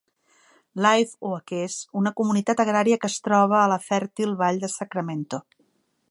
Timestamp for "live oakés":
0.85-1.75